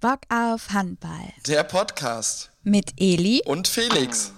Bock 0.00 0.20
auf 0.30 0.70
Handball. 0.70 1.34
Der 1.46 1.62
Podcast 1.62 2.50
Mit 2.62 2.94
Eli 2.96 3.42
und 3.44 3.68
Felix. 3.68 4.32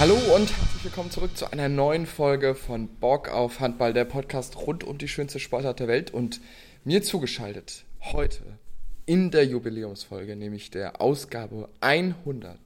Hallo 0.00 0.14
und 0.34 0.50
herzlich 0.50 0.82
willkommen 0.82 1.12
zurück 1.12 1.36
zu 1.36 1.52
einer 1.52 1.68
neuen 1.68 2.06
Folge 2.06 2.56
von 2.56 2.88
Bock 2.88 3.28
auf 3.28 3.60
Handball, 3.60 3.92
der 3.92 4.04
Podcast 4.04 4.56
rund 4.56 4.82
um 4.82 4.98
die 4.98 5.06
schönste 5.06 5.38
Sportart 5.38 5.78
der 5.78 5.86
Welt 5.86 6.10
und 6.10 6.40
mir 6.82 7.04
zugeschaltet 7.04 7.84
heute 8.02 8.58
in 9.06 9.30
der 9.30 9.44
Jubiläumsfolge, 9.44 10.34
nämlich 10.34 10.70
der 10.70 11.00
Ausgabe 11.00 11.68
100, 11.80 12.58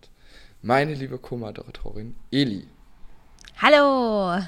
meine 0.63 0.95
liebe 0.95 1.19
Co-Moderatorin 1.19 2.15
Eli. 2.31 2.67
Hallo. 3.57 4.41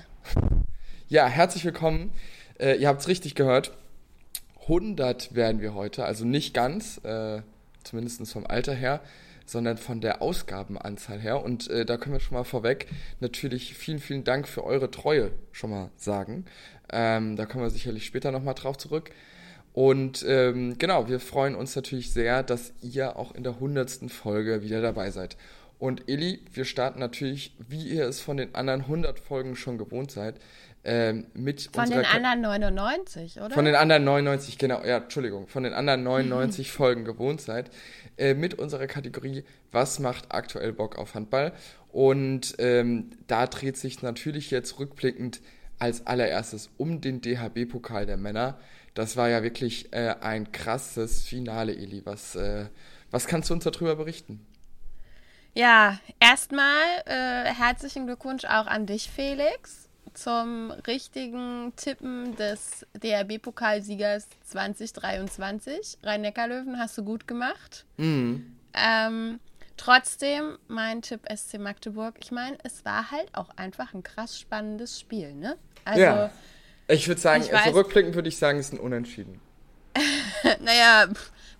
Ja, 1.09 1.27
herzlich 1.27 1.65
willkommen. 1.65 2.13
Äh, 2.61 2.77
ihr 2.77 2.87
habt 2.87 3.01
es 3.01 3.09
richtig 3.09 3.35
gehört. 3.35 3.73
100 4.63 5.35
werden 5.35 5.61
wir 5.61 5.75
heute, 5.75 6.05
also 6.05 6.25
nicht 6.25 6.55
ganz, 6.55 6.99
äh, 7.05 7.43
zumindest 7.83 8.31
vom 8.31 8.47
Alter 8.47 8.75
her, 8.75 9.01
sondern 9.45 9.77
von 9.77 10.01
der 10.01 10.23
Ausgabenanzahl 10.23 11.19
her. 11.19 11.43
Und 11.43 11.69
äh, 11.71 11.85
da 11.85 11.97
können 11.97 12.13
wir 12.13 12.21
schon 12.21 12.37
mal 12.37 12.45
vorweg 12.45 12.87
natürlich 13.19 13.75
vielen, 13.75 13.99
vielen 13.99 14.23
Dank 14.23 14.47
für 14.47 14.63
eure 14.63 14.93
Treue 14.93 15.33
schon 15.51 15.71
mal 15.71 15.91
sagen. 15.97 16.45
Ähm, 16.93 17.35
da 17.35 17.47
kommen 17.47 17.65
wir 17.65 17.71
sicherlich 17.71 18.07
später 18.07 18.31
nochmal 18.31 18.55
drauf 18.55 18.79
zurück. 18.79 19.11
Und 19.73 20.25
ähm, 20.27 20.79
genau, 20.79 21.09
wir 21.09 21.21
freuen 21.21 21.55
uns 21.55 21.77
natürlich 21.77 22.13
sehr, 22.13 22.43
dass 22.43 22.73
ihr 22.83 23.17
auch 23.17 23.35
in 23.35 23.45
der 23.45 23.61
hundertsten 23.61 24.09
Folge 24.09 24.63
wieder 24.63 24.81
dabei 24.83 25.11
seid. 25.11 25.37
Und 25.79 26.09
Eli, 26.09 26.41
wir 26.53 26.67
starten 26.67 26.99
natürlich, 26.99 27.55
wie 27.69 27.89
ihr 27.89 28.07
es 28.07 28.21
von 28.21 28.37
den 28.37 28.55
anderen 28.55 28.83
100 28.83 29.19
Folgen 29.19 29.57
schon 29.57 29.79
gewohnt 29.79 30.11
seid, 30.11 30.35
ähm, 30.85 31.27
mit 31.35 31.71
Von 31.73 31.91
den 31.91 32.05
anderen 32.05 32.41
99, 32.41 33.41
oder? 33.41 33.51
Von 33.51 33.65
den 33.65 33.75
anderen 33.75 34.05
99, 34.05 34.59
genau, 34.59 34.83
ja, 34.85 34.99
Entschuldigung, 34.99 35.47
von 35.47 35.63
den 35.63 35.73
anderen 35.73 36.03
99 36.03 36.73
Folgen 36.73 37.05
gewohnt 37.05 37.41
seid, 37.41 37.71
äh, 38.19 38.35
mit 38.35 38.55
unserer 38.55 38.87
Kategorie 38.87 39.45
Was 39.73 39.99
macht 39.99 40.27
aktuell 40.31 40.73
Bock 40.73 40.99
auf 40.99 41.15
Handball? 41.15 41.53
Und 41.93 42.55
ähm, 42.59 43.11
da 43.27 43.47
dreht 43.47 43.77
sich 43.77 44.03
natürlich 44.03 44.51
jetzt 44.51 44.79
rückblickend 44.79 45.41
als 45.81 46.07
allererstes 46.07 46.71
um 46.77 47.01
den 47.01 47.21
DHB-Pokal 47.21 48.07
der 48.07 48.17
Männer. 48.17 48.59
Das 48.95 49.17
war 49.17 49.29
ja 49.29 49.43
wirklich 49.43 49.93
äh, 49.93 50.15
ein 50.21 50.53
krasses 50.53 51.23
Finale, 51.23 51.75
Eli. 51.75 52.03
Was, 52.05 52.37
äh, 52.37 52.67
was 53.11 53.27
kannst 53.27 53.51
du 53.51 53.55
uns 53.55 53.65
darüber 53.65 53.97
berichten? 53.97 54.47
Ja, 55.55 55.99
erstmal 56.21 56.85
äh, 57.07 57.53
herzlichen 57.53 58.07
Glückwunsch 58.07 58.45
auch 58.45 58.67
an 58.67 58.87
dich, 58.87 59.11
Felix, 59.11 59.89
zum 60.15 60.71
richtigen 60.87 61.73
Tippen 61.77 62.37
des 62.37 62.87
DRB-Pokalsiegers 63.03 64.29
2023. 64.45 65.99
Rhein-Neckar-Löwen 66.03 66.79
hast 66.79 66.99
du 66.99 67.05
gut 67.05 67.27
gemacht. 67.27 67.85
Mhm. 67.97 68.57
Ähm, 68.75 69.41
trotzdem, 69.77 70.59
mein 70.69 71.03
Tipp 71.03 71.23
SC 71.35 71.59
Magdeburg. 71.59 72.17
Ich 72.21 72.31
meine, 72.31 72.59
es 72.63 72.85
war 72.85 73.11
halt 73.11 73.35
auch 73.35 73.51
einfach 73.57 73.95
ein 73.95 74.03
krass 74.03 74.39
spannendes 74.39 75.01
Spiel, 75.01 75.35
ne? 75.35 75.57
Also, 75.85 76.01
ja. 76.01 76.31
Ich 76.89 77.07
würde 77.07 77.21
sagen, 77.21 77.45
ich 77.45 77.55
also 77.55 77.79
rückblickend 77.79 78.15
würde 78.15 78.29
ich 78.29 78.37
sagen, 78.37 78.59
es 78.59 78.67
ist 78.67 78.75
ein 78.75 78.81
Unentschieden. 78.81 79.41
naja, 80.61 81.09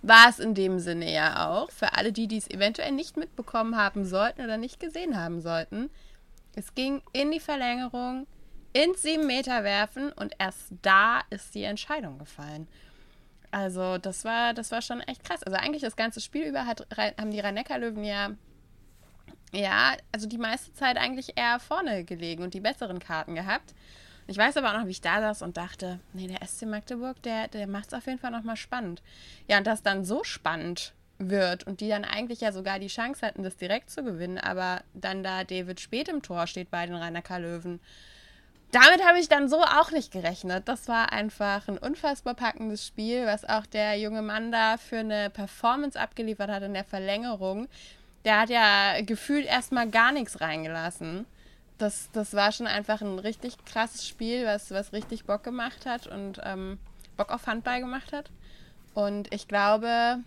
war 0.01 0.29
es 0.29 0.39
in 0.39 0.55
dem 0.55 0.79
Sinne 0.79 1.11
ja 1.11 1.49
auch. 1.49 1.71
Für 1.71 1.93
alle 1.93 2.11
die, 2.11 2.27
die 2.27 2.37
es 2.37 2.49
eventuell 2.49 2.91
nicht 2.91 3.17
mitbekommen 3.17 3.77
haben 3.77 4.05
sollten 4.05 4.41
oder 4.41 4.57
nicht 4.57 4.79
gesehen 4.79 5.17
haben 5.17 5.41
sollten. 5.41 5.89
Es 6.55 6.75
ging 6.75 7.01
in 7.13 7.31
die 7.31 7.39
Verlängerung, 7.39 8.27
ins 8.73 9.01
7 9.03 9.25
Meter 9.25 9.63
werfen 9.63 10.11
und 10.13 10.33
erst 10.37 10.73
da 10.81 11.21
ist 11.29 11.55
die 11.55 11.63
Entscheidung 11.63 12.17
gefallen. 12.17 12.67
Also 13.51 13.97
das 13.97 14.23
war, 14.23 14.53
das 14.53 14.71
war 14.71 14.81
schon 14.81 15.01
echt 15.01 15.23
krass. 15.23 15.43
Also 15.43 15.57
eigentlich 15.57 15.81
das 15.81 15.95
ganze 15.95 16.21
Spiel 16.21 16.43
über 16.43 16.65
hat, 16.65 16.87
haben 16.97 17.31
die 17.31 17.39
Rhein-Neckar-Löwen 17.39 18.03
ja, 18.03 18.31
ja, 19.53 19.95
also 20.13 20.27
die 20.27 20.37
meiste 20.37 20.73
Zeit 20.73 20.97
eigentlich 20.97 21.37
eher 21.37 21.59
vorne 21.59 22.05
gelegen 22.05 22.43
und 22.43 22.53
die 22.53 22.61
besseren 22.61 22.99
Karten 22.99 23.35
gehabt. 23.35 23.73
Ich 24.31 24.37
weiß 24.37 24.55
aber 24.55 24.69
auch 24.69 24.79
noch, 24.79 24.85
wie 24.85 24.91
ich 24.91 25.01
da 25.01 25.19
saß 25.19 25.41
und 25.41 25.57
dachte, 25.57 25.99
nee, 26.13 26.25
der 26.25 26.47
SC 26.47 26.61
Magdeburg, 26.61 27.21
der, 27.21 27.49
der 27.49 27.67
macht 27.67 27.87
es 27.87 27.93
auf 27.93 28.05
jeden 28.05 28.17
Fall 28.17 28.31
nochmal 28.31 28.55
spannend. 28.55 29.01
Ja, 29.49 29.57
und 29.57 29.67
das 29.67 29.83
dann 29.83 30.05
so 30.05 30.23
spannend 30.23 30.93
wird 31.17 31.67
und 31.67 31.81
die 31.81 31.89
dann 31.89 32.05
eigentlich 32.05 32.39
ja 32.39 32.53
sogar 32.53 32.79
die 32.79 32.87
Chance 32.87 33.27
hatten, 33.27 33.43
das 33.43 33.57
direkt 33.57 33.89
zu 33.89 34.05
gewinnen, 34.05 34.37
aber 34.37 34.83
dann 34.93 35.21
da 35.21 35.43
David 35.43 35.81
spät 35.81 36.07
im 36.07 36.21
Tor 36.21 36.47
steht 36.47 36.71
bei 36.71 36.85
den 36.85 36.95
Rainer 36.95 37.23
Löwen. 37.39 37.81
Damit 38.71 39.05
habe 39.05 39.19
ich 39.19 39.27
dann 39.27 39.49
so 39.49 39.61
auch 39.63 39.91
nicht 39.91 40.13
gerechnet. 40.13 40.65
Das 40.69 40.87
war 40.87 41.11
einfach 41.11 41.67
ein 41.67 41.77
unfassbar 41.77 42.33
packendes 42.33 42.87
Spiel, 42.87 43.25
was 43.25 43.43
auch 43.43 43.65
der 43.65 43.99
junge 43.99 44.21
Mann 44.21 44.53
da 44.53 44.77
für 44.77 44.99
eine 44.99 45.29
Performance 45.29 45.99
abgeliefert 45.99 46.49
hat 46.49 46.63
in 46.63 46.73
der 46.73 46.85
Verlängerung. 46.85 47.67
Der 48.23 48.39
hat 48.39 48.49
ja 48.49 49.01
gefühlt 49.01 49.45
erstmal 49.45 49.89
gar 49.89 50.13
nichts 50.13 50.39
reingelassen 50.39 51.25
das, 51.81 52.09
das 52.11 52.33
war 52.33 52.51
schon 52.51 52.67
einfach 52.67 53.01
ein 53.01 53.19
richtig 53.19 53.63
krasses 53.65 54.07
Spiel, 54.07 54.45
was, 54.45 54.71
was 54.71 54.93
richtig 54.93 55.25
Bock 55.25 55.43
gemacht 55.43 55.85
hat 55.85 56.07
und 56.07 56.39
ähm, 56.43 56.79
Bock 57.17 57.31
auf 57.31 57.47
Handball 57.47 57.79
gemacht 57.81 58.13
hat. 58.13 58.29
Und 58.93 59.33
ich 59.33 59.47
glaube, 59.47 60.19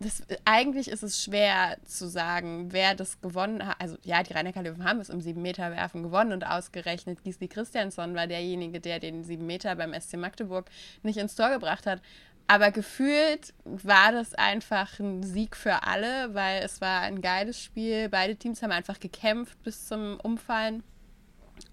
das, 0.00 0.22
eigentlich 0.46 0.88
ist 0.88 1.02
es 1.02 1.22
schwer 1.22 1.76
zu 1.84 2.08
sagen, 2.08 2.72
wer 2.72 2.94
das 2.94 3.20
gewonnen 3.20 3.66
hat. 3.66 3.76
Also 3.78 3.96
ja, 4.02 4.22
die 4.22 4.32
rhein 4.32 4.46
löwen 4.46 4.84
haben 4.84 4.98
es 4.98 5.10
im 5.10 5.20
7-Meter-Werfen 5.20 6.02
gewonnen 6.02 6.32
und 6.32 6.44
ausgerechnet 6.44 7.22
Gisli 7.22 7.48
Christiansson 7.48 8.14
war 8.14 8.26
derjenige, 8.26 8.80
der 8.80 8.98
den 8.98 9.24
7 9.24 9.44
Meter 9.44 9.76
beim 9.76 9.92
SC 9.98 10.16
Magdeburg 10.16 10.70
nicht 11.02 11.18
ins 11.18 11.36
Tor 11.36 11.50
gebracht 11.50 11.86
hat. 11.86 12.00
Aber 12.50 12.72
gefühlt 12.72 13.54
war 13.64 14.10
das 14.10 14.34
einfach 14.34 14.98
ein 14.98 15.22
Sieg 15.22 15.54
für 15.54 15.84
alle, 15.84 16.34
weil 16.34 16.64
es 16.64 16.80
war 16.80 17.02
ein 17.02 17.20
geiles 17.20 17.62
Spiel. 17.62 18.08
Beide 18.08 18.34
Teams 18.34 18.60
haben 18.60 18.72
einfach 18.72 18.98
gekämpft 18.98 19.62
bis 19.62 19.86
zum 19.86 20.18
Umfallen. 20.18 20.82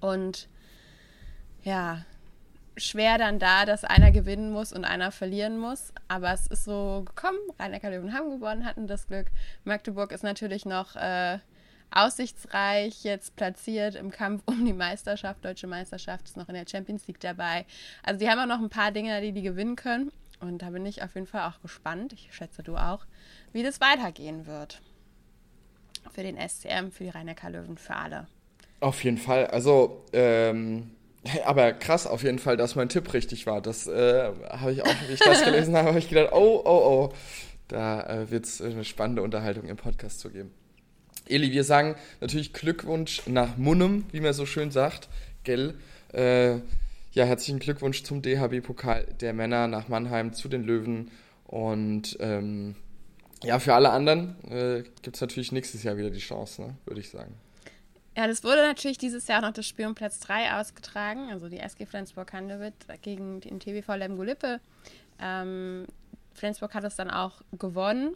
Und 0.01 0.47
ja, 1.63 2.05
schwer 2.75 3.17
dann 3.17 3.39
da, 3.39 3.65
dass 3.65 3.85
einer 3.85 4.11
gewinnen 4.11 4.51
muss 4.51 4.71
und 4.71 4.85
einer 4.85 5.11
verlieren 5.11 5.57
muss. 5.57 5.93
Aber 6.09 6.31
es 6.31 6.45
ist 6.45 6.65
so 6.65 7.01
gekommen. 7.07 7.39
Rhein-Neckar-Löwen 7.57 8.13
haben 8.13 8.29
gewonnen, 8.29 8.63
hatten 8.63 8.85
das 8.85 9.07
Glück. 9.07 9.31
Magdeburg 9.63 10.11
ist 10.11 10.23
natürlich 10.23 10.67
noch 10.67 10.95
äh, 10.95 11.39
aussichtsreich 11.89 13.03
jetzt 13.03 13.35
platziert 13.35 13.95
im 13.95 14.11
Kampf 14.11 14.43
um 14.45 14.63
die 14.63 14.73
Meisterschaft. 14.73 15.43
Deutsche 15.43 15.65
Meisterschaft 15.65 16.25
ist 16.25 16.37
noch 16.37 16.49
in 16.49 16.53
der 16.53 16.67
Champions 16.69 17.07
League 17.07 17.19
dabei. 17.19 17.65
Also 18.03 18.19
die 18.19 18.29
haben 18.29 18.39
auch 18.39 18.55
noch 18.55 18.61
ein 18.61 18.69
paar 18.69 18.91
Dinge, 18.91 19.19
die 19.21 19.31
die 19.31 19.41
gewinnen 19.41 19.75
können. 19.75 20.11
Und 20.39 20.61
da 20.61 20.69
bin 20.69 20.85
ich 20.85 21.03
auf 21.03 21.15
jeden 21.15 21.27
Fall 21.27 21.49
auch 21.49 21.61
gespannt, 21.61 22.13
ich 22.13 22.29
schätze 22.31 22.63
du 22.63 22.77
auch, 22.77 23.05
wie 23.53 23.63
das 23.63 23.81
weitergehen 23.81 24.45
wird. 24.45 24.81
Für 26.11 26.23
den 26.23 26.37
SCM, 26.37 26.91
für 26.91 27.03
die 27.03 27.09
rhein 27.09 27.33
löwen 27.49 27.77
für 27.77 27.95
alle. 27.95 28.27
Auf 28.79 29.03
jeden 29.03 29.17
Fall. 29.17 29.47
Also, 29.47 30.05
ähm, 30.13 30.91
aber 31.45 31.73
krass 31.73 32.07
auf 32.07 32.23
jeden 32.23 32.39
Fall, 32.39 32.57
dass 32.57 32.75
mein 32.75 32.89
Tipp 32.89 33.13
richtig 33.13 33.47
war. 33.47 33.61
Das 33.61 33.87
äh, 33.87 34.31
habe 34.49 34.73
ich 34.73 34.83
auch, 34.83 34.95
wie 35.07 35.13
ich 35.13 35.19
das 35.19 35.43
gelesen 35.45 35.75
habe, 35.75 35.89
habe 35.89 35.99
ich 35.99 36.09
gedacht, 36.09 36.31
oh, 36.31 36.61
oh, 36.63 37.11
oh. 37.11 37.13
Da 37.67 38.03
äh, 38.03 38.31
wird 38.31 38.45
es 38.45 38.61
eine 38.61 38.85
spannende 38.85 39.21
Unterhaltung 39.23 39.65
im 39.65 39.75
Podcast 39.75 40.19
zu 40.19 40.29
geben. 40.29 40.53
Eli, 41.27 41.51
wir 41.51 41.65
sagen 41.65 41.95
natürlich 42.21 42.53
Glückwunsch 42.53 43.23
nach 43.25 43.57
Munnem, 43.57 44.05
wie 44.11 44.21
man 44.21 44.33
so 44.33 44.45
schön 44.45 44.71
sagt. 44.71 45.09
Gell? 45.43 45.73
Äh, 46.13 46.59
ja, 47.17 47.25
herzlichen 47.25 47.57
Glückwunsch 47.57 48.03
zum 48.03 48.21
DHB-Pokal 48.21 49.05
der 49.19 49.33
Männer 49.33 49.67
nach 49.67 49.87
Mannheim 49.87 50.33
zu 50.33 50.47
den 50.49 50.63
Löwen. 50.63 51.09
Und 51.47 52.15
ähm, 52.19 52.75
ja, 53.43 53.57
für 53.57 53.73
alle 53.73 53.89
anderen 53.89 54.35
äh, 54.51 54.83
gibt 55.01 55.15
es 55.15 55.21
natürlich 55.21 55.51
nächstes 55.51 55.81
Jahr 55.81 55.97
wieder 55.97 56.11
die 56.11 56.19
Chance, 56.19 56.61
ne? 56.61 56.75
würde 56.85 57.01
ich 57.01 57.09
sagen. 57.09 57.33
Ja, 58.15 58.27
das 58.27 58.43
wurde 58.43 58.57
natürlich 58.57 58.99
dieses 58.99 59.27
Jahr 59.27 59.41
noch 59.41 59.51
das 59.51 59.65
Spiel 59.65 59.87
um 59.87 59.95
Platz 59.95 60.19
3 60.19 60.59
ausgetragen, 60.59 61.31
also 61.31 61.49
die 61.49 61.57
SG 61.57 61.87
Flensburg-Handewitt 61.87 62.85
gegen 63.01 63.41
den 63.41 63.59
TBV 63.59 63.95
Lemgo-Lippe. 63.95 64.59
Ähm, 65.19 65.87
Flensburg 66.35 66.75
hat 66.75 66.83
es 66.83 66.97
dann 66.97 67.09
auch 67.09 67.41
gewonnen. 67.57 68.15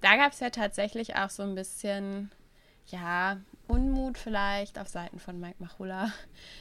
Da 0.00 0.16
gab 0.16 0.32
es 0.32 0.40
ja 0.40 0.48
tatsächlich 0.48 1.14
auch 1.14 1.28
so 1.28 1.42
ein 1.42 1.54
bisschen, 1.54 2.30
ja, 2.86 3.36
Unmut 3.70 4.18
vielleicht 4.18 4.78
auf 4.80 4.88
Seiten 4.88 5.20
von 5.20 5.38
Mike 5.38 5.56
Machula. 5.60 6.12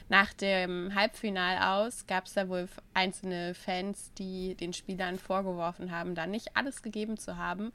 Nach 0.10 0.32
dem 0.34 0.94
Halbfinal 0.94 1.80
aus 1.80 2.06
gab 2.06 2.26
es 2.26 2.34
da 2.34 2.48
wohl 2.48 2.70
einzelne 2.94 3.56
Fans, 3.56 4.14
die 4.20 4.54
den 4.56 4.74
Spielern 4.74 5.18
vorgeworfen 5.18 5.92
haben, 5.92 6.14
da 6.14 6.28
nicht 6.28 6.56
alles 6.56 6.84
gegeben 6.84 7.18
zu 7.18 7.38
haben. 7.38 7.74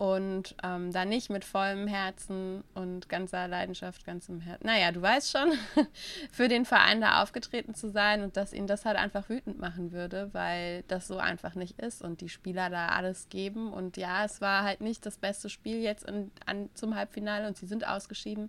Und 0.00 0.54
ähm, 0.62 0.92
da 0.92 1.04
nicht 1.04 1.28
mit 1.28 1.44
vollem 1.44 1.86
Herzen 1.86 2.64
und 2.72 3.10
ganzer 3.10 3.46
Leidenschaft, 3.46 4.06
ganzem 4.06 4.40
Herzen, 4.40 4.64
naja, 4.64 4.92
du 4.92 5.02
weißt 5.02 5.30
schon, 5.30 5.52
für 6.32 6.48
den 6.48 6.64
Verein 6.64 7.02
da 7.02 7.22
aufgetreten 7.22 7.74
zu 7.74 7.90
sein 7.90 8.22
und 8.22 8.34
dass 8.38 8.54
ihn 8.54 8.66
das 8.66 8.86
halt 8.86 8.96
einfach 8.96 9.28
wütend 9.28 9.58
machen 9.58 9.92
würde, 9.92 10.30
weil 10.32 10.84
das 10.88 11.06
so 11.06 11.18
einfach 11.18 11.54
nicht 11.54 11.78
ist 11.78 12.00
und 12.00 12.22
die 12.22 12.30
Spieler 12.30 12.70
da 12.70 12.88
alles 12.88 13.28
geben. 13.28 13.70
Und 13.74 13.98
ja, 13.98 14.24
es 14.24 14.40
war 14.40 14.64
halt 14.64 14.80
nicht 14.80 15.04
das 15.04 15.18
beste 15.18 15.50
Spiel 15.50 15.82
jetzt 15.82 16.08
in, 16.08 16.30
an, 16.46 16.70
zum 16.72 16.94
Halbfinale 16.94 17.46
und 17.46 17.58
sie 17.58 17.66
sind 17.66 17.86
ausgeschieden, 17.86 18.48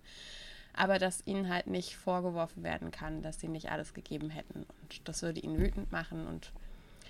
aber 0.72 0.98
dass 0.98 1.26
ihnen 1.26 1.52
halt 1.52 1.66
nicht 1.66 1.96
vorgeworfen 1.96 2.62
werden 2.62 2.90
kann, 2.90 3.20
dass 3.20 3.40
sie 3.40 3.48
nicht 3.48 3.70
alles 3.70 3.92
gegeben 3.92 4.30
hätten. 4.30 4.64
Und 4.80 5.06
das 5.06 5.20
würde 5.20 5.40
ihn 5.40 5.58
wütend 5.58 5.92
machen 5.92 6.26
und 6.26 6.50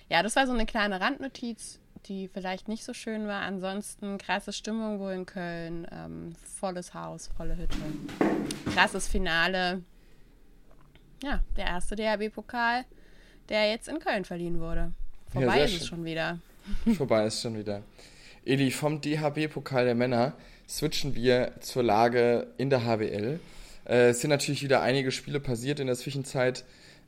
ja, 0.09 0.21
das 0.25 0.35
war 0.35 0.49
so 0.49 0.53
eine 0.53 0.67
kleine 0.67 1.00
Randnotiz 1.00 1.79
die 2.06 2.28
vielleicht 2.28 2.69
nicht 2.69 2.84
so 2.84 2.93
schön 2.94 3.26
war. 3.26 3.43
Ansonsten 3.43 4.19
krasse 4.19 4.52
Stimmung 4.52 4.99
wohl 4.99 5.12
in 5.12 5.26
Köln, 5.26 5.87
ähm, 5.93 6.34
volles 6.58 6.94
Haus, 6.94 7.31
volle 7.37 7.56
Hütte. 7.56 7.76
Krasses 8.75 9.08
Finale. 9.08 9.82
Ja, 11.22 11.40
der 11.56 11.66
erste 11.66 11.94
DHB-Pokal, 11.94 12.84
der 13.49 13.70
jetzt 13.70 13.88
in 13.88 14.00
Köln 14.00 14.25
verliehen 14.25 14.60
wurde. 14.60 14.93
Vorbei 15.31 15.58
ja, 15.58 15.64
ist 15.64 15.82
es 15.82 15.87
schon 15.87 16.04
wieder. 16.04 16.38
Vorbei 16.96 17.26
ist 17.26 17.40
schon 17.40 17.56
wieder. 17.56 17.82
Eli, 18.44 18.70
vom 18.70 19.00
DHB-Pokal 19.00 19.84
der 19.84 19.94
Männer 19.94 20.34
switchen 20.69 21.14
wir 21.14 21.52
zur 21.60 21.82
Lage 21.84 22.48
in 22.58 22.70
der 22.70 22.84
HBL. 22.84 23.38
Äh, 23.87 24.08
es 24.10 24.20
sind 24.20 24.31
natürlich 24.31 24.62
wieder 24.62 24.82
einige 24.82 25.12
Spiele 25.12 25.38
passiert 25.38 25.78
in 25.78 25.87
der 25.87 25.96
Zwischenzeit. 25.96 26.64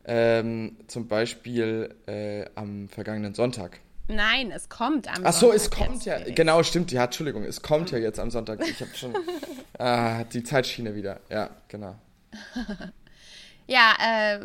Ähm, 0.07 0.77
zum 0.87 1.09
Beispiel 1.09 1.95
äh, 2.07 2.45
am 2.55 2.89
vergangenen 2.89 3.35
Sonntag 3.35 3.81
Nein, 4.09 4.51
es 4.51 4.69
kommt 4.69 5.09
am 5.09 5.25
Ach 5.25 5.33
so, 5.33 5.51
Sonntag. 5.51 5.51
Ach 5.51 5.55
es 5.55 5.71
kommt 5.71 6.05
ja. 6.05 6.19
Genau, 6.19 6.63
stimmt. 6.63 6.93
Ja, 6.93 7.05
Entschuldigung, 7.05 7.45
es 7.45 7.63
kommt 7.63 7.91
ja 7.91 7.99
jetzt 7.99 8.21
am 8.21 8.31
Sonntag. 8.31 8.61
Ich 8.67 8.81
habe 8.81 8.95
schon 8.95 9.15
ah, 9.79 10.25
die 10.25 10.43
Zeitschiene 10.43 10.95
wieder. 10.95 11.21
Ja, 11.31 11.51
genau. 11.69 11.97
ja, 13.67 13.95
äh, 13.99 14.41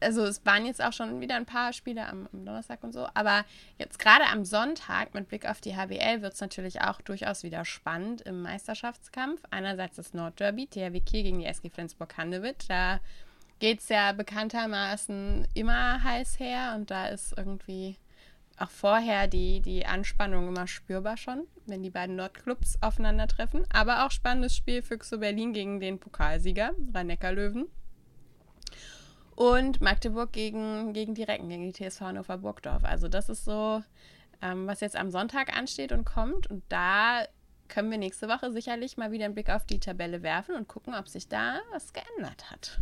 also 0.00 0.24
es 0.24 0.44
waren 0.44 0.66
jetzt 0.66 0.82
auch 0.82 0.92
schon 0.92 1.20
wieder 1.20 1.36
ein 1.36 1.46
paar 1.46 1.72
Spiele 1.72 2.08
am, 2.08 2.28
am 2.32 2.44
Donnerstag 2.44 2.82
und 2.82 2.92
so. 2.92 3.06
Aber 3.14 3.44
jetzt 3.78 4.00
gerade 4.00 4.24
am 4.26 4.44
Sonntag 4.44 5.14
mit 5.14 5.28
Blick 5.28 5.48
auf 5.48 5.60
die 5.60 5.76
HBL 5.76 6.22
wird 6.22 6.34
es 6.34 6.40
natürlich 6.40 6.80
auch 6.80 7.00
durchaus 7.00 7.44
wieder 7.44 7.64
spannend 7.64 8.22
im 8.22 8.42
Meisterschaftskampf. 8.42 9.42
Einerseits 9.50 9.94
das 9.94 10.12
Nordderby, 10.12 10.66
THW 10.66 11.00
Kiel 11.00 11.22
gegen 11.22 11.38
die 11.38 11.46
SG 11.46 11.70
Flensburg-Handewitt. 11.70 12.68
Da 12.68 12.98
geht 13.60 13.78
es 13.78 13.88
ja 13.88 14.10
bekanntermaßen 14.10 15.46
immer 15.54 16.02
heiß 16.02 16.40
her 16.40 16.74
und 16.76 16.90
da 16.90 17.06
ist 17.06 17.32
irgendwie 17.36 17.96
auch 18.58 18.70
vorher 18.70 19.26
die, 19.26 19.60
die 19.60 19.86
Anspannung 19.86 20.48
immer 20.48 20.66
spürbar 20.66 21.16
schon, 21.16 21.46
wenn 21.66 21.82
die 21.82 21.90
beiden 21.90 22.16
Nordclubs 22.16 22.78
aufeinandertreffen. 22.80 23.64
Aber 23.72 24.06
auch 24.06 24.10
spannendes 24.10 24.56
Spiel 24.56 24.82
Füchse 24.82 25.18
Berlin 25.18 25.52
gegen 25.52 25.80
den 25.80 25.98
Pokalsieger, 25.98 26.72
Rhein-Neckar-Löwen. 26.92 27.66
Und 29.34 29.80
Magdeburg 29.80 30.32
gegen, 30.32 30.92
gegen 30.92 31.14
die 31.14 31.24
Recken, 31.24 31.48
gegen 31.48 31.72
die 31.72 31.72
TSV 31.72 32.02
Hannover 32.02 32.38
Burgdorf. 32.38 32.84
Also 32.84 33.08
das 33.08 33.28
ist 33.28 33.44
so, 33.44 33.82
ähm, 34.40 34.66
was 34.68 34.80
jetzt 34.80 34.96
am 34.96 35.10
Sonntag 35.10 35.56
ansteht 35.56 35.90
und 35.90 36.04
kommt. 36.04 36.46
Und 36.46 36.62
da 36.68 37.24
können 37.66 37.90
wir 37.90 37.98
nächste 37.98 38.28
Woche 38.28 38.52
sicherlich 38.52 38.96
mal 38.96 39.10
wieder 39.10 39.24
einen 39.24 39.34
Blick 39.34 39.50
auf 39.50 39.66
die 39.66 39.80
Tabelle 39.80 40.22
werfen 40.22 40.54
und 40.54 40.68
gucken, 40.68 40.94
ob 40.94 41.08
sich 41.08 41.28
da 41.28 41.60
was 41.72 41.92
geändert 41.92 42.50
hat. 42.52 42.80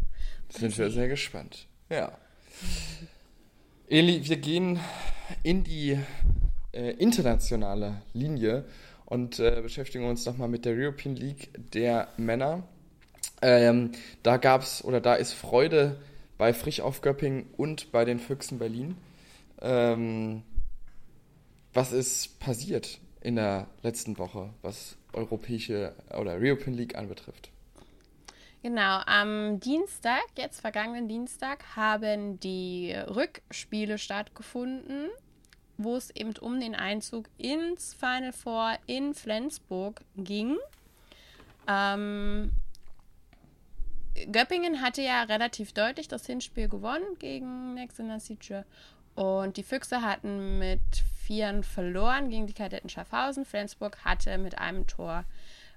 Sind 0.50 0.76
wir 0.76 0.90
sehr 0.90 1.08
gespannt. 1.08 1.68
Ja. 1.88 2.12
Eli, 3.92 4.26
wir 4.26 4.38
gehen 4.38 4.80
in 5.42 5.64
die 5.64 5.98
äh, 6.72 6.92
internationale 6.92 8.00
Linie 8.14 8.64
und 9.04 9.38
äh, 9.38 9.60
beschäftigen 9.60 10.06
uns 10.06 10.24
nochmal 10.24 10.48
mit 10.48 10.64
der 10.64 10.72
European 10.72 11.14
League 11.14 11.50
der 11.74 12.08
Männer. 12.16 12.62
Ähm, 13.42 13.92
da 14.22 14.38
gab's 14.38 14.82
oder 14.82 15.02
da 15.02 15.14
ist 15.16 15.34
Freude 15.34 16.00
bei 16.38 16.54
Frisch 16.54 16.80
auf 16.80 17.02
Göppingen 17.02 17.44
und 17.58 17.92
bei 17.92 18.06
den 18.06 18.18
Füchsen 18.18 18.58
Berlin. 18.58 18.96
Ähm, 19.60 20.42
was 21.74 21.92
ist 21.92 22.40
passiert 22.40 22.98
in 23.20 23.36
der 23.36 23.66
letzten 23.82 24.16
Woche, 24.16 24.54
was 24.62 24.96
europäische 25.12 25.94
oder 26.18 26.36
European 26.40 26.72
League 26.72 26.96
anbetrifft? 26.96 27.50
Genau, 28.62 29.00
am 29.06 29.59
Dienstag, 29.59 30.23
jetzt 30.38 30.61
vergangenen 30.61 31.09
Dienstag, 31.09 31.75
haben 31.75 32.38
die 32.38 32.93
Rückspiele 32.93 33.99
stattgefunden, 33.99 35.09
wo 35.79 35.97
es 35.97 36.11
eben 36.11 36.32
um 36.41 36.61
den 36.61 36.76
Einzug 36.76 37.29
ins 37.38 37.93
Final 37.94 38.32
Four 38.32 38.79
in 38.87 39.14
Flensburg 39.14 40.03
ging. 40.17 40.59
Ähm, 41.67 42.53
Göppingen 44.31 44.81
hatte 44.81 45.03
ja 45.03 45.25
relativ 45.25 45.73
deutlich 45.73 46.06
das 46.06 46.26
Hinspiel 46.26 46.69
gewonnen 46.69 47.19
gegen 47.19 47.75
Nexena 47.75 48.20
Siege. 48.20 48.64
Und 49.17 49.56
die 49.56 49.64
Füchse 49.64 50.03
hatten 50.03 50.61
mit 50.61 50.81
Vieren 51.25 51.64
verloren 51.64 52.31
gegen 52.31 52.47
die 52.47 52.55
Kadetten 52.55 52.88
Schaffhausen. 52.88 53.44
Flensburg 53.44 54.05
hatte 54.05 54.38
mit 54.38 54.56
einem 54.59 54.87
Tor 54.87 55.25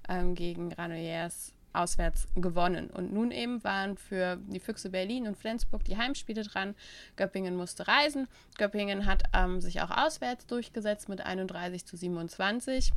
ähm, 0.08 0.36
gegen 0.36 0.70
Granollers 0.70 1.52
auswärts 1.76 2.28
gewonnen. 2.34 2.90
Und 2.90 3.12
nun 3.12 3.30
eben 3.30 3.62
waren 3.64 3.96
für 3.96 4.38
die 4.46 4.60
Füchse 4.60 4.90
Berlin 4.90 5.26
und 5.26 5.36
Flensburg 5.36 5.84
die 5.84 5.96
Heimspiele 5.96 6.42
dran. 6.42 6.74
Göppingen 7.16 7.56
musste 7.56 7.86
reisen. 7.86 8.28
Göppingen 8.58 9.06
hat 9.06 9.24
ähm, 9.34 9.60
sich 9.60 9.80
auch 9.80 9.90
auswärts 9.90 10.46
durchgesetzt 10.46 11.08
mit 11.08 11.20
31 11.20 11.84
zu 11.86 11.96
27 11.96 12.92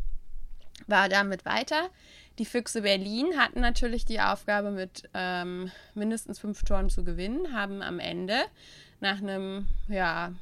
war 0.87 1.09
damit 1.09 1.45
weiter. 1.45 1.89
Die 2.37 2.45
Füchse 2.45 2.83
Berlin 2.83 3.37
hatten 3.37 3.59
natürlich 3.59 4.05
die 4.05 4.21
Aufgabe, 4.21 4.71
mit 4.71 5.09
ähm, 5.13 5.71
mindestens 5.93 6.39
fünf 6.39 6.63
Toren 6.63 6.89
zu 6.89 7.03
gewinnen, 7.03 7.53
haben 7.53 7.81
am 7.81 7.99
Ende 7.99 8.37
nach 9.01 9.21
einem, 9.21 9.65
ja, 9.87 10.33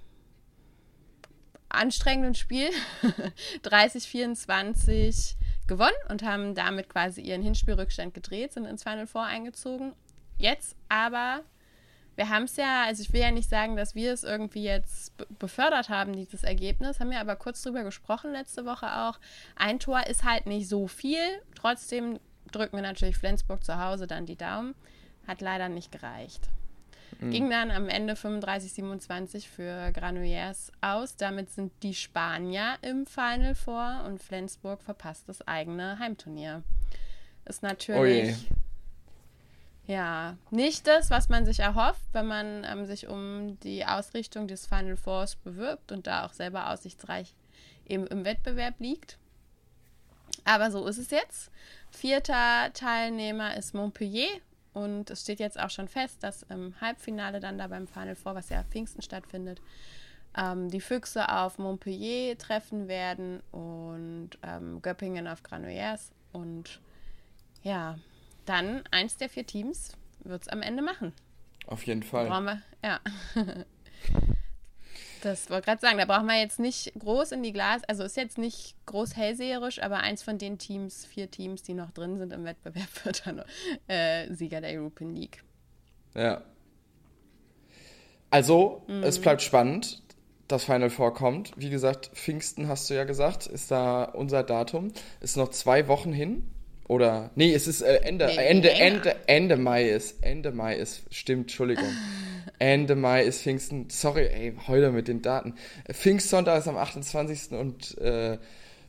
anstrengenden 1.69 2.35
Spiel 2.35 2.69
30-24 3.63 5.35
gewonnen 5.67 5.95
und 6.09 6.23
haben 6.23 6.55
damit 6.55 6.89
quasi 6.89 7.21
ihren 7.21 7.41
Hinspielrückstand 7.41 8.13
gedreht, 8.13 8.53
sind 8.53 8.65
ins 8.65 8.83
Final 8.83 9.07
Four 9.07 9.23
eingezogen. 9.23 9.93
Jetzt 10.37 10.75
aber, 10.89 11.41
wir 12.15 12.29
haben 12.29 12.43
es 12.43 12.57
ja, 12.57 12.85
also 12.85 13.01
ich 13.01 13.11
will 13.13 13.21
ja 13.21 13.31
nicht 13.31 13.49
sagen, 13.49 13.75
dass 13.75 13.95
wir 13.95 14.13
es 14.13 14.23
irgendwie 14.23 14.63
jetzt 14.63 15.13
befördert 15.39 15.89
haben, 15.89 16.13
dieses 16.13 16.43
Ergebnis, 16.43 16.99
haben 16.99 17.11
wir 17.11 17.19
aber 17.19 17.35
kurz 17.35 17.61
drüber 17.61 17.83
gesprochen 17.83 18.31
letzte 18.31 18.65
Woche 18.65 18.87
auch. 18.99 19.19
Ein 19.55 19.79
Tor 19.79 20.07
ist 20.07 20.23
halt 20.23 20.45
nicht 20.45 20.67
so 20.69 20.87
viel, 20.87 21.41
trotzdem 21.55 22.19
drücken 22.51 22.77
wir 22.77 22.83
natürlich 22.83 23.17
Flensburg 23.17 23.63
zu 23.63 23.79
Hause 23.83 24.07
dann 24.07 24.25
die 24.25 24.37
Daumen. 24.37 24.75
Hat 25.27 25.41
leider 25.41 25.67
nicht 25.67 25.91
gereicht. 25.91 26.49
Mhm. 27.19 27.31
Ging 27.31 27.49
dann 27.49 27.71
am 27.71 27.89
Ende 27.89 28.13
35-27 28.13 29.47
für 29.47 29.91
Granollers 29.91 30.71
aus. 30.81 31.15
Damit 31.15 31.49
sind 31.49 31.71
die 31.83 31.93
Spanier 31.93 32.75
im 32.81 33.05
Final 33.05 33.55
vor 33.55 34.03
und 34.05 34.21
Flensburg 34.21 34.81
verpasst 34.81 35.27
das 35.27 35.47
eigene 35.47 35.99
Heimturnier. 35.99 36.63
Ist 37.45 37.63
natürlich. 37.63 38.47
Oh 38.51 38.55
ja, 39.87 40.35
nicht 40.51 40.85
das, 40.85 41.09
was 41.09 41.29
man 41.29 41.45
sich 41.45 41.59
erhofft, 41.59 42.03
wenn 42.11 42.27
man 42.27 42.65
ähm, 42.65 42.85
sich 42.85 43.07
um 43.07 43.57
die 43.61 43.85
Ausrichtung 43.85 44.49
des 44.49 44.65
Final 44.65 44.97
Fours 44.97 45.37
bewirbt 45.37 45.93
und 45.93 46.07
da 46.07 46.25
auch 46.25 46.33
selber 46.33 46.69
aussichtsreich 46.71 47.33
eben 47.87 48.05
im 48.07 48.25
Wettbewerb 48.25 48.75
liegt. 48.79 49.17
Aber 50.43 50.71
so 50.71 50.85
ist 50.87 50.97
es 50.97 51.09
jetzt. 51.09 51.51
Vierter 51.89 52.71
Teilnehmer 52.73 53.55
ist 53.55 53.73
Montpellier 53.73 54.27
und 54.77 55.09
es 55.09 55.23
steht 55.23 55.39
jetzt 55.39 55.59
auch 55.59 55.71
schon 55.71 55.87
fest, 55.87 56.21
dass 56.21 56.43
im 56.43 56.79
Halbfinale 56.79 57.39
dann 57.39 57.57
da 57.57 57.67
beim 57.67 57.87
Final 57.87 58.15
Four, 58.15 58.35
was 58.35 58.49
ja 58.49 58.63
Pfingsten 58.63 59.01
stattfindet, 59.01 59.59
ähm, 60.37 60.69
die 60.69 60.81
Füchse 60.81 61.29
auf 61.29 61.57
Montpellier 61.57 62.37
treffen 62.37 62.87
werden 62.87 63.41
und 63.51 64.31
ähm, 64.43 64.79
Göppingen 64.83 65.27
auf 65.27 65.41
Granollers. 65.41 66.11
Und 66.31 66.79
ja, 67.63 67.97
dann 68.45 68.83
eins 68.91 69.17
der 69.17 69.29
vier 69.29 69.47
Teams 69.47 69.93
wird 70.19 70.43
es 70.43 70.47
am 70.47 70.61
Ende 70.61 70.83
machen. 70.83 71.11
Auf 71.65 71.87
jeden 71.87 72.03
Fall. 72.03 72.27
Brauchen 72.27 72.45
wir, 72.45 72.61
ja. 72.83 72.99
Das 75.27 75.49
wollte 75.49 75.65
gerade 75.65 75.81
sagen, 75.81 75.97
da 75.97 76.05
braucht 76.05 76.25
man 76.25 76.39
jetzt 76.39 76.57
nicht 76.57 76.93
groß 76.97 77.33
in 77.33 77.43
die 77.43 77.51
Glas, 77.51 77.83
also 77.83 78.05
ist 78.05 78.15
jetzt 78.15 78.37
nicht 78.37 78.75
groß 78.85 79.17
hellseherisch, 79.17 79.81
aber 79.83 79.97
eins 79.97 80.23
von 80.23 80.37
den 80.37 80.57
Teams, 80.57 81.05
vier 81.05 81.29
Teams, 81.29 81.63
die 81.63 81.73
noch 81.73 81.91
drin 81.91 82.17
sind 82.17 82.31
im 82.31 82.45
Wettbewerb, 82.45 82.87
wird 83.03 83.27
dann 83.27 83.43
äh, 83.89 84.33
Sieger 84.33 84.61
der 84.61 84.79
European 84.79 85.13
League. 85.13 85.43
Ja. 86.15 86.43
Also, 88.29 88.83
mhm. 88.87 89.03
es 89.03 89.19
bleibt 89.19 89.41
spannend. 89.41 90.01
Das 90.47 90.63
Final 90.63 90.89
vorkommt. 90.89 91.51
Wie 91.57 91.69
gesagt, 91.69 92.11
Pfingsten 92.13 92.69
hast 92.69 92.89
du 92.89 92.93
ja 92.93 93.03
gesagt, 93.03 93.47
ist 93.47 93.69
da 93.69 94.05
unser 94.05 94.43
Datum. 94.43 94.93
Ist 95.19 95.35
noch 95.35 95.49
zwei 95.49 95.89
Wochen 95.89 96.13
hin. 96.13 96.49
Oder, 96.87 97.31
nee, 97.35 97.53
es 97.53 97.67
ist 97.67 97.81
äh, 97.81 97.97
Ende, 97.97 98.27
nee, 98.27 98.37
Ende, 98.37 98.71
Ende, 98.71 99.15
Ende 99.27 99.57
Mai 99.57 99.89
ist, 99.89 100.23
Ende 100.23 100.53
Mai 100.53 100.77
ist, 100.77 101.03
stimmt, 101.13 101.47
Entschuldigung. 101.47 101.89
Ende 102.59 102.95
Mai 102.95 103.23
ist 103.23 103.41
Pfingsten, 103.41 103.89
sorry, 103.89 104.27
ey, 104.27 104.53
heute 104.67 104.91
mit 104.91 105.07
den 105.07 105.21
Daten. 105.21 105.53
Pfingstsonntag 105.91 106.59
ist 106.59 106.67
am 106.67 106.77
28. 106.77 107.51
und 107.51 107.97
äh, 107.99 108.37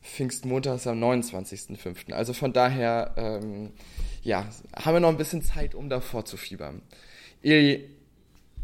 Pfingstmontag 0.03 0.77
ist 0.77 0.87
am 0.87 1.03
29.05. 1.03 2.13
Also 2.13 2.33
von 2.33 2.53
daher, 2.53 3.13
ähm, 3.17 3.73
ja, 4.23 4.47
haben 4.75 4.95
wir 4.95 5.01
noch 5.01 5.09
ein 5.09 5.17
bisschen 5.17 5.43
Zeit, 5.43 5.75
um 5.75 5.89
davor 5.89 6.25
zu 6.25 6.37
fiebern. 6.37 6.83
Eli, 7.43 7.89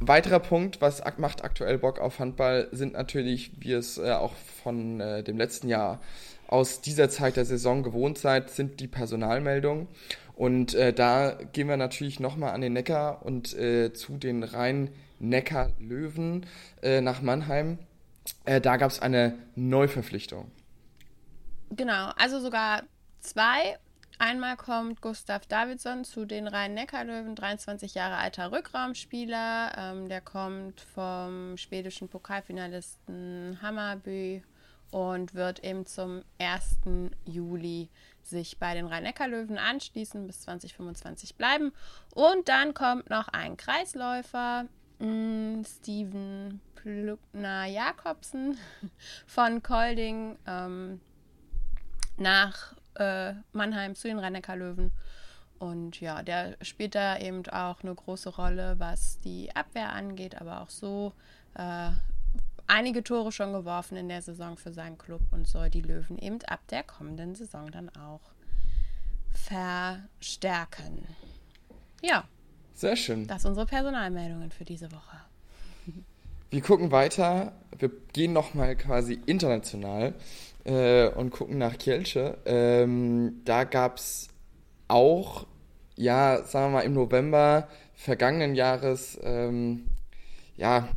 weiterer 0.00 0.40
Punkt, 0.40 0.80
was 0.80 1.02
macht 1.18 1.44
aktuell 1.44 1.78
Bock 1.78 1.98
auf 2.00 2.18
Handball, 2.18 2.68
sind 2.72 2.94
natürlich, 2.94 3.52
wie 3.58 3.72
es 3.72 3.98
äh, 3.98 4.12
auch 4.12 4.32
von 4.62 5.00
äh, 5.00 5.22
dem 5.22 5.36
letzten 5.36 5.68
Jahr 5.68 6.00
aus 6.46 6.80
dieser 6.80 7.08
Zeit 7.08 7.36
der 7.36 7.44
Saison 7.44 7.82
gewohnt 7.82 8.18
seid, 8.18 8.50
sind 8.50 8.80
die 8.80 8.86
Personalmeldungen. 8.86 9.88
Und 10.34 10.74
äh, 10.74 10.92
da 10.92 11.38
gehen 11.52 11.68
wir 11.68 11.76
natürlich 11.76 12.18
nochmal 12.18 12.54
an 12.54 12.60
den 12.60 12.72
Neckar 12.72 13.24
und 13.24 13.54
äh, 13.54 13.92
zu 13.92 14.16
den 14.16 14.42
Rhein-Neckar-Löwen 14.42 16.46
äh, 16.82 17.00
nach 17.00 17.22
Mannheim. 17.22 17.78
Äh, 18.44 18.60
da 18.60 18.76
gab 18.76 18.90
es 18.90 19.00
eine 19.00 19.38
Neuverpflichtung. 19.54 20.50
Genau, 21.70 22.10
also 22.16 22.40
sogar 22.40 22.82
zwei. 23.20 23.78
Einmal 24.18 24.56
kommt 24.56 25.00
Gustav 25.00 25.46
Davidsson 25.46 26.04
zu 26.04 26.24
den 26.24 26.46
Rhein-Neckar-Löwen, 26.46 27.34
23 27.34 27.94
Jahre 27.94 28.16
alter 28.16 28.52
Rückraumspieler. 28.52 29.72
Ähm, 29.76 30.08
der 30.08 30.20
kommt 30.20 30.80
vom 30.80 31.56
schwedischen 31.56 32.08
Pokalfinalisten 32.08 33.58
Hammarby 33.60 34.42
und 34.94 35.34
wird 35.34 35.64
eben 35.64 35.86
zum 35.86 36.22
1. 36.38 36.78
Juli 37.24 37.88
sich 38.22 38.60
bei 38.60 38.74
den 38.74 38.86
Rhein-Neckar-Löwen 38.86 39.58
anschließen, 39.58 40.24
bis 40.24 40.42
2025 40.42 41.34
bleiben. 41.34 41.72
Und 42.14 42.48
dann 42.48 42.74
kommt 42.74 43.10
noch 43.10 43.26
ein 43.26 43.56
Kreisläufer, 43.56 44.66
mm, 45.00 45.62
Steven 45.64 46.60
Plugner 46.76 47.64
Jakobsen 47.64 48.56
von 49.26 49.64
Kolding 49.64 50.38
ähm, 50.46 51.00
nach 52.16 52.76
äh, 52.94 53.34
Mannheim 53.50 53.96
zu 53.96 54.06
den 54.06 54.20
rhein 54.20 54.40
löwen 54.54 54.92
Und 55.58 56.00
ja, 56.00 56.22
der 56.22 56.56
spielt 56.62 56.94
da 56.94 57.18
eben 57.18 57.44
auch 57.48 57.82
eine 57.82 57.96
große 57.96 58.28
Rolle, 58.28 58.76
was 58.78 59.18
die 59.18 59.50
Abwehr 59.56 59.92
angeht, 59.92 60.40
aber 60.40 60.60
auch 60.60 60.70
so 60.70 61.14
äh, 61.56 61.90
einige 62.66 63.02
Tore 63.02 63.32
schon 63.32 63.52
geworfen 63.52 63.96
in 63.96 64.08
der 64.08 64.22
Saison 64.22 64.56
für 64.56 64.72
seinen 64.72 64.98
Club 64.98 65.20
und 65.30 65.46
soll 65.46 65.70
die 65.70 65.82
Löwen 65.82 66.18
eben 66.18 66.38
ab 66.46 66.60
der 66.70 66.82
kommenden 66.82 67.34
Saison 67.34 67.70
dann 67.70 67.90
auch 67.90 68.20
verstärken. 69.32 71.06
Ja. 72.02 72.24
Sehr 72.74 72.96
schön. 72.96 73.26
Das 73.26 73.42
sind 73.42 73.50
unsere 73.50 73.66
Personalmeldungen 73.66 74.50
für 74.50 74.64
diese 74.64 74.90
Woche. 74.90 75.16
Wir 76.50 76.60
gucken 76.60 76.90
weiter. 76.92 77.52
Wir 77.78 77.90
gehen 78.12 78.32
nochmal 78.32 78.76
quasi 78.76 79.20
international 79.26 80.14
äh, 80.64 81.08
und 81.08 81.30
gucken 81.30 81.58
nach 81.58 81.78
Kielce. 81.78 82.38
Ähm, 82.44 83.40
da 83.44 83.64
gab 83.64 83.96
es 83.96 84.28
auch, 84.88 85.46
ja, 85.96 86.42
sagen 86.44 86.72
wir 86.72 86.78
mal, 86.78 86.82
im 86.82 86.94
November 86.94 87.68
vergangenen 87.94 88.54
Jahres, 88.54 89.18
ähm, 89.22 89.86
ja, 90.56 90.88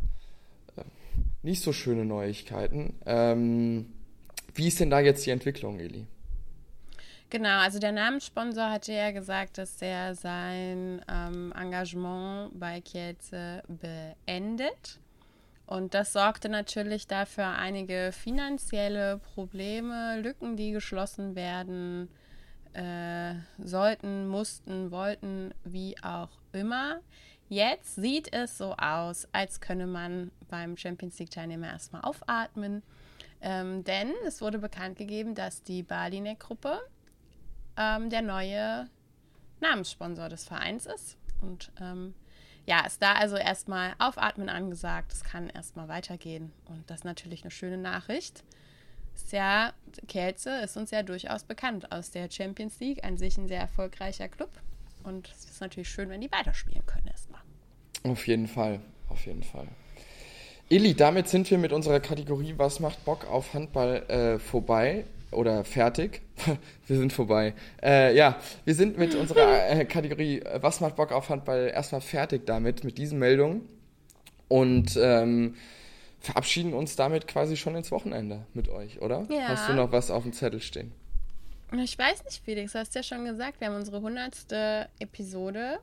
nicht 1.43 1.61
so 1.61 1.73
schöne 1.73 2.05
Neuigkeiten. 2.05 2.95
Ähm, 3.05 3.93
wie 4.53 4.67
ist 4.67 4.79
denn 4.79 4.89
da 4.89 4.99
jetzt 4.99 5.25
die 5.25 5.31
Entwicklung, 5.31 5.79
Eli? 5.79 6.07
Genau, 7.29 7.59
also 7.59 7.79
der 7.79 7.91
Namenssponsor 7.91 8.69
hatte 8.69 8.93
ja 8.93 9.11
gesagt, 9.11 9.57
dass 9.57 9.81
er 9.81 10.15
sein 10.15 11.01
ähm, 11.09 11.53
Engagement 11.55 12.57
bei 12.57 12.79
Kielce 12.79 13.63
beendet. 13.67 14.99
Und 15.65 15.93
das 15.93 16.13
sorgte 16.13 16.47
natürlich 16.47 17.07
dafür 17.07 17.49
einige 17.49 18.11
finanzielle 18.13 19.17
Probleme, 19.17 20.21
Lücken, 20.21 20.55
die 20.55 20.71
geschlossen 20.71 21.35
werden 21.35 22.07
äh, 22.71 23.33
sollten, 23.61 24.27
mussten, 24.27 24.91
wollten, 24.91 25.53
wie 25.65 26.01
auch 26.01 26.29
immer. 26.53 27.01
Jetzt 27.49 27.95
sieht 27.95 28.33
es 28.33 28.57
so 28.57 28.73
aus, 28.73 29.27
als 29.31 29.61
könne 29.61 29.87
man 29.87 30.31
beim 30.49 30.75
Champions 30.75 31.17
League-Teilnehmer 31.19 31.67
erstmal 31.67 32.01
aufatmen. 32.01 32.83
Ähm, 33.39 33.83
denn 33.83 34.11
es 34.25 34.41
wurde 34.41 34.59
bekannt 34.59 34.97
gegeben, 34.97 35.35
dass 35.35 35.63
die 35.63 35.83
Balinek-Gruppe 35.83 36.79
ähm, 37.77 38.09
der 38.09 38.21
neue 38.21 38.89
Namenssponsor 39.61 40.27
des 40.29 40.43
Vereins 40.43 40.85
ist. 40.87 41.17
Und 41.41 41.71
ähm, 41.79 42.15
ja, 42.65 42.85
ist 42.85 43.01
da 43.01 43.13
also 43.13 43.37
erstmal 43.37 43.93
Aufatmen 43.97 44.49
angesagt. 44.49 45.13
Es 45.13 45.23
kann 45.23 45.49
erstmal 45.49 45.87
weitergehen. 45.87 46.51
Und 46.65 46.89
das 46.89 46.99
ist 46.99 47.05
natürlich 47.05 47.43
eine 47.43 47.51
schöne 47.51 47.77
Nachricht. 47.77 48.43
Ist 49.15 49.35
Kelze 50.07 50.61
ist 50.61 50.77
uns 50.77 50.91
ja 50.91 51.01
durchaus 51.01 51.43
bekannt 51.43 51.91
aus 51.91 52.11
der 52.11 52.29
Champions 52.29 52.79
League, 52.79 53.03
an 53.03 53.17
sich 53.17 53.37
ein 53.37 53.47
sehr 53.47 53.61
erfolgreicher 53.61 54.27
Club. 54.27 54.51
Und 55.03 55.29
es 55.29 55.45
ist 55.45 55.61
natürlich 55.61 55.89
schön, 55.89 56.09
wenn 56.09 56.21
die 56.21 56.31
weiterspielen 56.31 56.85
können 56.85 57.07
erstmal. 57.07 57.36
Auf 58.03 58.27
jeden 58.27 58.47
Fall, 58.47 58.79
auf 59.09 59.25
jeden 59.25 59.43
Fall. 59.43 59.67
Eli, 60.69 60.93
damit 60.95 61.29
sind 61.29 61.49
wir 61.49 61.57
mit 61.57 61.71
unserer 61.71 61.99
Kategorie 61.99 62.53
Was 62.57 62.79
macht 62.79 63.05
Bock 63.05 63.25
auf 63.29 63.53
Handball 63.53 64.03
äh, 64.09 64.39
vorbei 64.39 65.05
oder 65.31 65.63
fertig. 65.63 66.21
wir 66.87 66.97
sind 66.97 67.13
vorbei. 67.13 67.53
Äh, 67.81 68.15
ja, 68.15 68.37
wir 68.65 68.75
sind 68.75 68.97
mit 68.97 69.15
unserer 69.15 69.69
äh, 69.69 69.85
Kategorie 69.85 70.39
äh, 70.39 70.61
Was 70.61 70.81
macht 70.81 70.97
Bock 70.97 71.11
auf 71.11 71.29
Handball 71.29 71.71
erstmal 71.73 72.01
fertig 72.01 72.45
damit, 72.45 72.83
mit 72.83 72.97
diesen 72.97 73.19
Meldungen. 73.19 73.61
Und 74.49 74.97
ähm, 75.01 75.55
verabschieden 76.19 76.73
uns 76.73 76.95
damit 76.95 77.27
quasi 77.27 77.57
schon 77.57 77.75
ins 77.75 77.91
Wochenende 77.91 78.45
mit 78.53 78.69
euch, 78.69 79.01
oder? 79.01 79.25
Ja. 79.29 79.49
Hast 79.49 79.69
du 79.69 79.73
noch 79.73 79.91
was 79.91 80.11
auf 80.11 80.23
dem 80.23 80.33
Zettel 80.33 80.61
stehen? 80.61 80.91
Ich 81.73 81.97
weiß 81.97 82.23
nicht, 82.23 82.41
Felix, 82.43 82.71
du 82.71 82.79
hast 82.79 82.95
ja 82.95 83.03
schon 83.03 83.25
gesagt, 83.25 83.59
wir 83.59 83.67
haben 83.67 83.75
unsere 83.75 84.01
hundertste 84.01 84.87
Episode. 84.99 85.79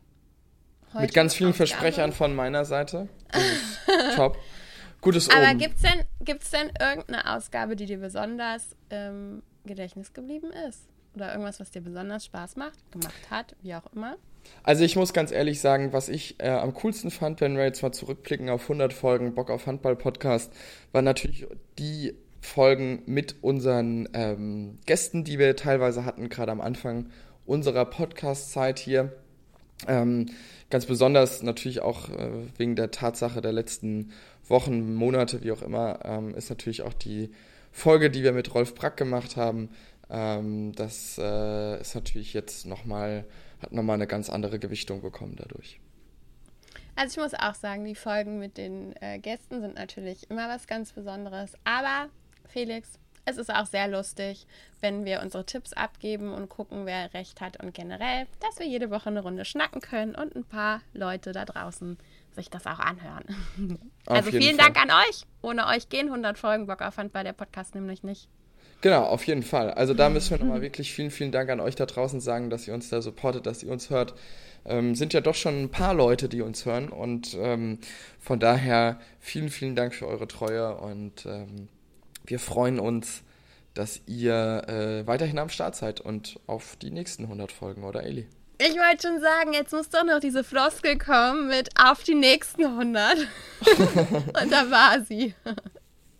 Heute 0.94 1.02
mit 1.02 1.14
ganz 1.14 1.34
vielen 1.34 1.54
Versprechern 1.54 2.12
von 2.12 2.36
meiner 2.36 2.64
Seite. 2.64 3.08
Top. 4.14 4.38
Gutes 5.00 5.28
Oben. 5.28 5.36
Aber 5.36 5.54
gibt 5.54 5.74
es 5.76 5.82
denn, 5.82 6.04
gibt's 6.20 6.50
denn 6.50 6.70
irgendeine 6.80 7.34
Ausgabe, 7.34 7.74
die 7.74 7.86
dir 7.86 7.98
besonders 7.98 8.76
im 8.90 9.42
Gedächtnis 9.66 10.12
geblieben 10.12 10.50
ist? 10.68 10.88
Oder 11.16 11.32
irgendwas, 11.32 11.58
was 11.58 11.72
dir 11.72 11.80
besonders 11.82 12.24
Spaß 12.24 12.56
macht, 12.56 12.78
gemacht 12.92 13.30
hat, 13.30 13.56
wie 13.62 13.74
auch 13.74 13.86
immer? 13.92 14.16
Also 14.62 14.84
ich 14.84 14.94
muss 14.94 15.12
ganz 15.12 15.32
ehrlich 15.32 15.60
sagen, 15.60 15.92
was 15.92 16.08
ich 16.08 16.40
äh, 16.40 16.48
am 16.48 16.74
coolsten 16.74 17.10
fand, 17.10 17.40
wenn 17.40 17.56
wir 17.56 17.64
jetzt 17.64 17.82
mal 17.82 17.92
zurückblicken 17.92 18.48
auf 18.48 18.62
100 18.62 18.92
Folgen 18.92 19.34
Bock 19.34 19.50
auf 19.50 19.66
Handball 19.66 19.96
Podcast, 19.96 20.52
waren 20.92 21.04
natürlich 21.04 21.46
die 21.78 22.14
Folgen 22.40 23.02
mit 23.06 23.36
unseren 23.42 24.08
ähm, 24.12 24.78
Gästen, 24.86 25.24
die 25.24 25.38
wir 25.38 25.56
teilweise 25.56 26.04
hatten, 26.04 26.28
gerade 26.28 26.52
am 26.52 26.60
Anfang 26.60 27.10
unserer 27.46 27.84
Podcast-Zeit 27.84 28.78
hier. 28.78 29.12
Ähm, 29.86 30.26
ganz 30.70 30.86
besonders 30.86 31.42
natürlich 31.42 31.80
auch 31.80 32.08
äh, 32.10 32.30
wegen 32.56 32.76
der 32.76 32.90
Tatsache 32.90 33.40
der 33.40 33.52
letzten 33.52 34.12
Wochen, 34.46 34.94
Monate, 34.94 35.42
wie 35.42 35.52
auch 35.52 35.62
immer, 35.62 36.00
ähm, 36.04 36.34
ist 36.34 36.50
natürlich 36.50 36.82
auch 36.82 36.92
die 36.92 37.30
Folge, 37.72 38.10
die 38.10 38.22
wir 38.22 38.32
mit 38.32 38.54
Rolf 38.54 38.74
Brack 38.74 38.96
gemacht 38.96 39.36
haben. 39.36 39.70
Ähm, 40.10 40.72
das 40.74 41.18
äh, 41.18 41.80
ist 41.80 41.94
natürlich 41.94 42.34
jetzt 42.34 42.66
nochmal, 42.66 43.24
hat 43.60 43.72
nochmal 43.72 43.94
eine 43.94 44.06
ganz 44.06 44.30
andere 44.30 44.58
Gewichtung 44.58 45.00
bekommen 45.00 45.34
dadurch. 45.36 45.80
Also 46.96 47.20
ich 47.20 47.24
muss 47.24 47.34
auch 47.34 47.54
sagen, 47.54 47.84
die 47.84 47.96
Folgen 47.96 48.38
mit 48.38 48.56
den 48.56 48.94
äh, 49.00 49.18
Gästen 49.18 49.60
sind 49.60 49.74
natürlich 49.74 50.30
immer 50.30 50.48
was 50.48 50.66
ganz 50.66 50.92
Besonderes. 50.92 51.54
Aber 51.64 52.08
Felix, 52.46 53.00
es 53.24 53.36
ist 53.36 53.52
auch 53.52 53.66
sehr 53.66 53.88
lustig, 53.88 54.46
wenn 54.80 55.04
wir 55.04 55.20
unsere 55.22 55.46
Tipps 55.46 55.72
abgeben 55.72 56.32
und 56.32 56.48
gucken, 56.48 56.86
wer 56.86 57.12
recht 57.14 57.40
hat 57.40 57.62
und 57.62 57.74
generell, 57.74 58.26
dass 58.40 58.58
wir 58.58 58.66
jede 58.66 58.90
Woche 58.90 59.08
eine 59.08 59.22
Runde 59.22 59.44
schnacken 59.44 59.80
können 59.80 60.14
und 60.14 60.36
ein 60.36 60.44
paar 60.44 60.80
Leute 60.92 61.32
da 61.32 61.44
draußen 61.44 61.98
sich 62.34 62.50
das 62.50 62.66
auch 62.66 62.78
anhören. 62.78 63.24
Auf 64.06 64.16
also 64.16 64.30
vielen 64.30 64.56
Fall. 64.56 64.72
Dank 64.72 64.82
an 64.82 64.90
euch. 65.08 65.22
Ohne 65.42 65.66
euch 65.66 65.88
gehen 65.88 66.06
100 66.06 66.38
Folgen 66.38 66.66
Bock 66.66 66.82
auf 66.82 66.96
Handball, 66.96 67.24
der 67.24 67.32
Podcast 67.32 67.74
nämlich 67.74 68.02
nicht. 68.02 68.28
Genau, 68.80 69.04
auf 69.04 69.26
jeden 69.26 69.42
Fall. 69.42 69.70
Also 69.70 69.94
da 69.94 70.10
müssen 70.10 70.30
wir 70.30 70.38
nochmal 70.44 70.60
wirklich 70.62 70.92
vielen, 70.92 71.10
vielen 71.10 71.32
Dank 71.32 71.48
an 71.48 71.60
euch 71.60 71.74
da 71.74 71.86
draußen 71.86 72.20
sagen, 72.20 72.50
dass 72.50 72.68
ihr 72.68 72.74
uns 72.74 72.90
da 72.90 73.00
supportet, 73.00 73.46
dass 73.46 73.62
ihr 73.62 73.72
uns 73.72 73.88
hört. 73.88 74.14
Ähm, 74.66 74.94
sind 74.94 75.12
ja 75.12 75.20
doch 75.20 75.34
schon 75.34 75.62
ein 75.62 75.70
paar 75.70 75.94
Leute, 75.94 76.28
die 76.28 76.42
uns 76.42 76.66
hören 76.66 76.88
und 76.88 77.36
ähm, 77.38 77.78
von 78.18 78.40
daher 78.40 78.98
vielen, 79.20 79.50
vielen 79.50 79.76
Dank 79.76 79.94
für 79.94 80.06
eure 80.06 80.26
Treue 80.26 80.76
und 80.76 81.26
ähm, 81.26 81.68
wir 82.24 82.38
freuen 82.38 82.80
uns, 82.80 83.22
dass 83.74 84.00
ihr 84.06 84.64
äh, 84.68 85.06
weiterhin 85.06 85.38
am 85.38 85.48
Start 85.48 85.76
seid 85.76 86.00
und 86.00 86.38
auf 86.46 86.76
die 86.76 86.90
nächsten 86.90 87.24
100 87.24 87.52
Folgen, 87.52 87.84
oder 87.84 88.04
Eli? 88.04 88.26
Ich 88.58 88.74
wollte 88.74 89.08
schon 89.08 89.20
sagen, 89.20 89.52
jetzt 89.52 89.72
muss 89.72 89.88
doch 89.88 90.04
noch 90.04 90.20
diese 90.20 90.44
Floskel 90.44 90.96
kommen 90.96 91.48
mit 91.48 91.70
auf 91.78 92.04
die 92.04 92.14
nächsten 92.14 92.64
100. 92.64 93.18
und 93.66 94.52
da 94.52 94.70
war 94.70 95.04
sie. 95.04 95.34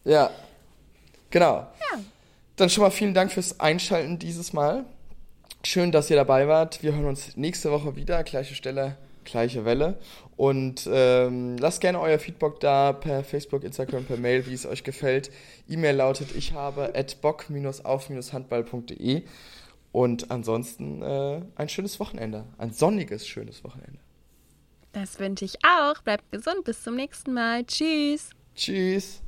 ja, 0.05 0.31
genau. 1.31 1.55
Ja. 1.93 2.01
Dann 2.57 2.71
schon 2.71 2.83
mal 2.83 2.91
vielen 2.91 3.15
Dank 3.15 3.33
fürs 3.33 3.61
Einschalten 3.61 4.19
dieses 4.19 4.53
Mal. 4.53 4.85
Schön, 5.63 5.93
dass 5.93 6.11
ihr 6.11 6.17
dabei 6.17 6.49
wart. 6.49 6.83
Wir 6.83 6.93
hören 6.93 7.07
uns 7.07 7.37
nächste 7.37 7.71
Woche 7.71 7.97
wieder, 7.97 8.23
gleiche 8.25 8.55
Stelle, 8.55 8.97
gleiche 9.25 9.64
Welle. 9.64 9.99
Und 10.37 10.88
ähm, 10.90 11.57
lasst 11.59 11.81
gerne 11.81 12.00
euer 12.00 12.19
Feedback 12.19 12.59
da 12.61 12.93
per 12.93 13.23
Facebook, 13.25 13.64
Instagram, 13.64 14.04
per 14.04 14.16
Mail, 14.16 14.47
wie 14.47 14.54
es 14.54 14.66
euch 14.66 14.85
gefällt. 14.85 15.31
E-Mail 15.69 15.97
lautet 15.97 16.35
ich 16.37 16.52
habe 16.52 16.93
at 16.95 17.21
bock-auf-handball.de. 17.21 19.23
Und 19.93 20.31
ansonsten 20.31 21.02
äh, 21.02 21.43
ein 21.54 21.69
schönes 21.69 22.00
Wochenende. 22.00 22.47
Ein 22.59 22.73
sonniges, 22.73 23.28
schönes 23.28 23.62
Wochenende. 23.62 24.00
Das 24.93 25.19
wünsche 25.19 25.45
ich 25.45 25.59
auch. 25.64 26.00
Bleibt 26.02 26.33
gesund. 26.33 26.64
Bis 26.64 26.83
zum 26.83 26.97
nächsten 26.97 27.33
Mal. 27.33 27.64
Tschüss. 27.64 28.31
Tschüss. 28.54 29.24